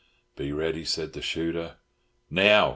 "Be 0.35 0.51
ready," 0.51 0.83
said 0.83 1.13
the 1.13 1.21
shooter. 1.21 1.75
"Now!" 2.31 2.69